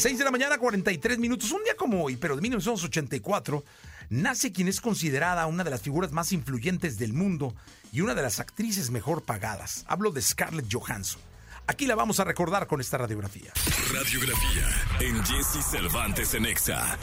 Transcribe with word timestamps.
6 0.00 0.16
de 0.16 0.24
la 0.24 0.30
mañana, 0.30 0.56
43 0.56 1.18
minutos. 1.18 1.52
Un 1.52 1.62
día 1.62 1.76
como 1.76 2.02
hoy, 2.02 2.16
pero 2.16 2.34
de 2.34 2.40
1984, 2.40 3.62
nace 4.08 4.50
quien 4.50 4.66
es 4.68 4.80
considerada 4.80 5.44
una 5.44 5.62
de 5.62 5.68
las 5.68 5.82
figuras 5.82 6.10
más 6.10 6.32
influyentes 6.32 6.98
del 6.98 7.12
mundo 7.12 7.54
y 7.92 8.00
una 8.00 8.14
de 8.14 8.22
las 8.22 8.40
actrices 8.40 8.90
mejor 8.90 9.24
pagadas. 9.24 9.84
Hablo 9.88 10.10
de 10.10 10.22
Scarlett 10.22 10.72
Johansson. 10.72 11.20
Aquí 11.66 11.86
la 11.86 11.96
vamos 11.96 12.18
a 12.18 12.24
recordar 12.24 12.66
con 12.66 12.80
esta 12.80 12.96
radiografía. 12.96 13.52
Radiografía 13.92 14.68
en 15.00 15.22
Jesse 15.22 15.62
Cervantes 15.70 16.32
en 16.32 16.46
Exa. 16.46 16.96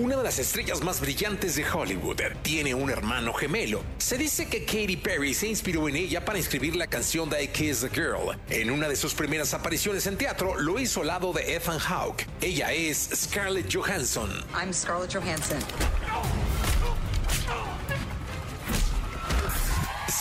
Una 0.00 0.16
de 0.16 0.22
las 0.22 0.38
estrellas 0.38 0.82
más 0.82 0.98
brillantes 0.98 1.56
de 1.56 1.70
Hollywood 1.70 2.22
tiene 2.40 2.72
un 2.72 2.88
hermano 2.88 3.34
gemelo. 3.34 3.82
Se 3.98 4.16
dice 4.16 4.48
que 4.48 4.64
Katy 4.64 4.96
Perry 4.96 5.34
se 5.34 5.46
inspiró 5.46 5.90
en 5.90 5.96
ella 5.96 6.24
para 6.24 6.38
escribir 6.38 6.74
la 6.74 6.86
canción 6.86 7.28
I 7.38 7.48
Kiss 7.48 7.82
the 7.82 7.90
Girl. 7.90 8.34
En 8.48 8.70
una 8.70 8.88
de 8.88 8.96
sus 8.96 9.12
primeras 9.12 9.52
apariciones 9.52 10.06
en 10.06 10.16
teatro 10.16 10.58
lo 10.58 10.78
hizo 10.78 11.02
al 11.02 11.08
lado 11.08 11.34
de 11.34 11.54
Ethan 11.54 11.78
Hawke. 11.78 12.26
Ella 12.40 12.72
es 12.72 13.10
Scarlett 13.14 13.70
Johansson. 13.70 14.30
I'm 14.58 14.72
Scarlett 14.72 15.14
Johansson. 15.14 15.58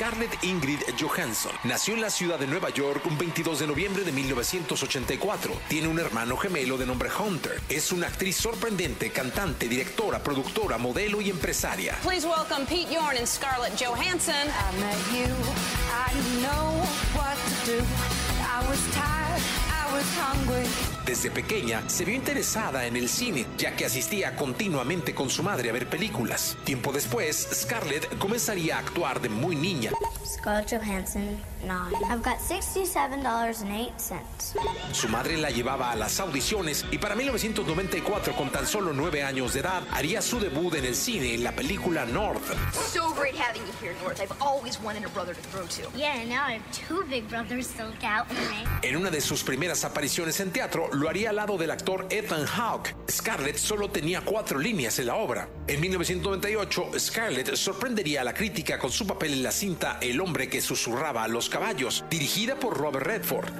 Scarlett 0.00 0.42
Ingrid 0.44 0.80
Johansson 0.98 1.52
nació 1.62 1.92
en 1.92 2.00
la 2.00 2.08
ciudad 2.08 2.38
de 2.38 2.46
Nueva 2.46 2.70
York 2.70 3.04
un 3.04 3.18
22 3.18 3.58
de 3.58 3.66
noviembre 3.66 4.02
de 4.02 4.12
1984. 4.12 5.52
Tiene 5.68 5.88
un 5.88 5.98
hermano 5.98 6.38
gemelo 6.38 6.78
de 6.78 6.86
nombre 6.86 7.10
Hunter. 7.10 7.60
Es 7.68 7.92
una 7.92 8.06
actriz 8.06 8.34
sorprendente, 8.36 9.10
cantante, 9.10 9.68
directora, 9.68 10.22
productora, 10.22 10.78
modelo 10.78 11.20
y 11.20 11.28
empresaria. 11.28 11.98
Please 12.02 12.26
welcome 12.26 12.64
Pete 12.64 12.90
Yorn 12.90 13.18
and 13.18 13.26
Scarlett 13.26 13.76
Johansson. 13.78 14.48
I 14.48 14.80
met 14.80 14.96
you, 15.12 15.34
I 15.92 16.14
know 16.40 16.80
what 17.14 17.36
to 17.36 17.70
do. 17.70 18.19
Desde 21.04 21.30
pequeña 21.30 21.82
se 21.88 22.04
vio 22.04 22.14
interesada 22.14 22.86
en 22.86 22.96
el 22.96 23.08
cine, 23.08 23.46
ya 23.58 23.74
que 23.74 23.84
asistía 23.84 24.36
continuamente 24.36 25.14
con 25.14 25.28
su 25.28 25.42
madre 25.42 25.70
a 25.70 25.72
ver 25.72 25.88
películas. 25.88 26.56
Tiempo 26.64 26.92
después, 26.92 27.48
Scarlett 27.52 28.18
comenzaría 28.18 28.76
a 28.76 28.80
actuar 28.80 29.20
de 29.20 29.28
muy 29.28 29.56
niña. 29.56 29.90
Scarlett 30.24 30.70
Johansson, 30.70 31.38
9. 31.59 31.59
I've 31.62 32.22
got 32.22 32.38
$67.08. 32.38 33.92
Su 34.92 35.08
madre 35.08 35.36
la 35.36 35.50
llevaba 35.50 35.90
a 35.90 35.96
las 35.96 36.18
audiciones 36.20 36.84
y 36.90 36.98
para 36.98 37.14
1994, 37.14 38.34
con 38.34 38.50
tan 38.50 38.66
solo 38.66 38.92
nueve 38.92 39.22
años 39.22 39.52
de 39.52 39.60
edad, 39.60 39.82
haría 39.92 40.22
su 40.22 40.40
debut 40.40 40.74
en 40.74 40.86
el 40.86 40.94
cine 40.94 41.34
en 41.34 41.44
la 41.44 41.52
película 41.52 42.06
North. 42.06 42.54
So 42.72 43.12
great 43.14 43.36
having 43.36 43.62
you 43.62 43.72
here, 43.80 43.94
North. 44.02 44.20
I've 44.20 44.32
always 44.40 44.80
wanted 44.80 45.04
a 45.04 45.08
brother 45.10 45.34
to 45.34 45.40
throw 45.50 45.66
to. 45.66 45.82
Yeah, 45.96 46.24
now 46.24 46.46
I 46.46 46.54
have 46.54 46.62
two 46.72 47.04
big 47.08 47.28
brothers 47.28 47.68
to 47.76 47.84
look 47.84 48.02
out 48.04 48.26
for 48.28 48.40
me. 48.50 48.64
En 48.82 48.96
una 48.96 49.10
de 49.10 49.20
sus 49.20 49.44
primeras 49.44 49.84
apariciones 49.84 50.40
en 50.40 50.52
teatro, 50.52 50.88
lo 50.92 51.08
haría 51.08 51.30
al 51.30 51.36
lado 51.36 51.58
del 51.58 51.70
actor 51.70 52.06
Ethan 52.10 52.46
Hawke. 52.46 52.94
Scarlett 53.10 53.58
solo 53.58 53.90
tenía 53.90 54.22
cuatro 54.22 54.58
líneas 54.58 54.98
en 54.98 55.06
la 55.06 55.16
obra. 55.16 55.48
En 55.66 55.80
1998, 55.80 56.92
Scarlett 56.98 57.54
sorprendería 57.54 58.22
a 58.22 58.24
la 58.24 58.34
crítica 58.34 58.78
con 58.78 58.90
su 58.90 59.06
papel 59.06 59.34
en 59.34 59.42
la 59.42 59.52
cinta 59.52 59.98
El 60.00 60.20
hombre 60.20 60.48
que 60.48 60.60
susurraba 60.60 61.24
a 61.24 61.28
los 61.28 61.49
caballos, 61.50 62.04
dirigida 62.08 62.54
por 62.54 62.78
Robert 62.78 63.04
Redford. 63.04 63.52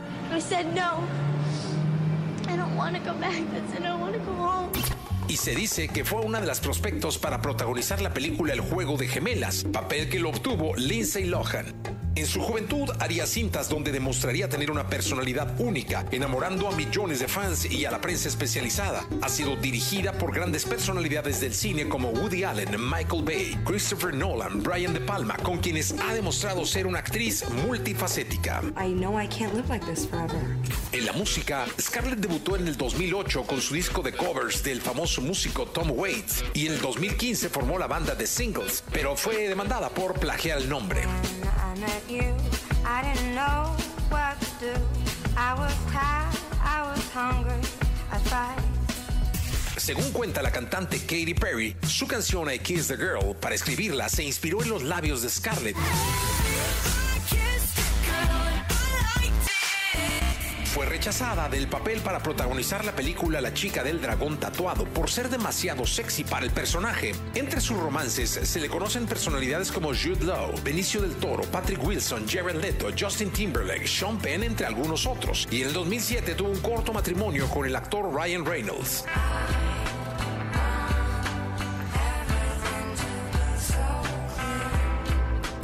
Y 5.29 5.37
se 5.37 5.55
dice 5.55 5.89
que 5.89 6.05
fue 6.05 6.23
una 6.23 6.41
de 6.41 6.47
las 6.47 6.61
prospectos 6.61 7.19
para 7.19 7.41
protagonizar 7.41 8.01
la 8.01 8.13
película 8.13 8.53
El 8.53 8.61
juego 8.61 8.97
de 8.97 9.07
gemelas, 9.07 9.65
papel 9.65 10.09
que 10.09 10.19
lo 10.19 10.31
obtuvo 10.31 10.75
Lindsay 10.77 11.27
Lohan. 11.27 12.00
En 12.21 12.27
su 12.27 12.43
juventud 12.43 12.91
haría 12.99 13.27
cintas 13.27 13.71
donde 13.71 13.93
demostraría 13.93 14.47
tener 14.47 14.71
una 14.71 14.87
personalidad 14.87 15.59
única, 15.59 16.05
enamorando 16.11 16.69
a 16.69 16.73
millones 16.73 17.19
de 17.19 17.29
fans 17.29 17.65
y 17.65 17.87
a 17.87 17.91
la 17.91 18.03
prensa 18.03 18.29
especializada. 18.29 19.07
Ha 19.23 19.29
sido 19.31 19.57
dirigida 19.57 20.12
por 20.12 20.35
grandes 20.35 20.67
personalidades 20.67 21.41
del 21.41 21.55
cine 21.55 21.89
como 21.89 22.11
Woody 22.11 22.45
Allen, 22.45 22.77
Michael 22.79 23.23
Bay, 23.23 23.59
Christopher 23.65 24.12
Nolan, 24.12 24.62
Brian 24.62 24.93
De 24.93 25.00
Palma, 25.00 25.34
con 25.39 25.61
quienes 25.61 25.94
ha 25.99 26.12
demostrado 26.12 26.67
ser 26.67 26.87
una 26.87 26.99
actriz 26.99 27.43
multifacética. 27.67 28.61
I 28.77 28.93
know 28.93 29.19
I 29.19 29.27
can't 29.27 29.55
live 29.55 29.71
like 29.71 29.87
this 29.87 30.06
forever. 30.06 30.59
En 30.93 31.06
la 31.06 31.15
música, 31.15 31.65
Scarlett 31.81 32.19
debutó 32.19 32.55
en 32.56 32.69
el 32.69 32.77
2008 32.77 33.44
con 33.44 33.62
su 33.62 33.73
disco 33.73 34.03
de 34.03 34.12
covers 34.12 34.62
del 34.62 34.83
famoso 34.83 35.23
músico 35.23 35.65
Tom 35.65 35.93
Waits 35.93 36.44
y 36.53 36.67
en 36.67 36.75
el 36.75 36.83
2015 36.83 37.49
formó 37.49 37.78
la 37.78 37.87
banda 37.87 38.15
de 38.15 38.27
singles, 38.27 38.84
pero 38.93 39.17
fue 39.17 39.49
demandada 39.49 39.89
por 39.89 40.21
plagiar 40.21 40.59
el 40.59 40.69
nombre. 40.69 41.00
Según 49.77 50.13
cuenta 50.13 50.43
la 50.43 50.53
cantante 50.53 50.99
Katy 50.99 51.35
Perry, 51.35 51.77
su 51.87 52.07
canción 52.07 52.53
I 52.53 52.59
Kiss 52.59 52.89
the 52.89 52.97
Girl, 52.97 53.35
para 53.41 53.55
escribirla, 53.55 54.09
se 54.09 54.23
inspiró 54.23 54.63
en 54.63 54.69
los 54.69 54.83
labios 54.83 55.23
de 55.23 55.31
Scarlett. 55.31 55.77
Fue 60.72 60.86
rechazada 60.86 61.48
del 61.48 61.66
papel 61.66 61.98
para 62.00 62.20
protagonizar 62.20 62.84
la 62.84 62.92
película 62.92 63.41
La 63.41 63.53
chica 63.53 63.82
del 63.82 64.00
dragón 64.00 64.38
tatuado 64.38 64.84
por 64.84 65.10
ser 65.10 65.28
demasiado 65.28 65.84
sexy 65.84 66.22
para 66.22 66.47
el 66.47 66.53
personaje. 66.53 67.10
Entre 67.34 67.60
sus 67.60 67.76
romances 67.76 68.31
se 68.31 68.60
le 68.60 68.69
conocen 68.69 69.06
personalidades 69.06 69.72
como 69.72 69.88
Jude 69.88 70.25
Law, 70.25 70.54
Benicio 70.62 71.03
del 71.03 71.16
Toro, 71.16 71.42
Patrick 71.42 71.84
Wilson, 71.84 72.25
Jared 72.28 72.54
Leto, 72.62 72.86
Justin 72.97 73.32
Timberlake, 73.32 73.88
Sean 73.88 74.16
Penn, 74.19 74.44
entre 74.44 74.64
algunos 74.64 75.06
otros. 75.06 75.48
Y 75.50 75.62
en 75.62 75.69
el 75.69 75.72
2007 75.72 76.36
tuvo 76.36 76.50
un 76.50 76.60
corto 76.60 76.92
matrimonio 76.92 77.48
con 77.48 77.66
el 77.66 77.75
actor 77.75 78.08
Ryan 78.14 78.47
Reynolds. 78.47 79.04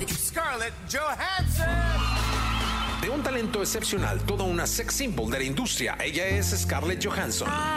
Scarlett 0.09 0.75
Johansson. 0.91 1.46
De 3.07 3.11
un 3.11 3.23
talento 3.23 3.61
excepcional, 3.61 4.19
toda 4.27 4.43
una 4.43 4.67
sex 4.67 4.97
symbol 4.97 5.31
de 5.31 5.39
la 5.39 5.45
industria, 5.45 5.97
ella 6.03 6.27
es 6.27 6.47
Scarlett 6.61 7.07
Johansson. 7.07 7.47
Take 7.47 7.76